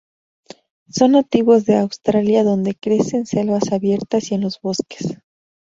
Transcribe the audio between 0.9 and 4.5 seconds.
nativos de Australia donde crece en selvas abiertas y en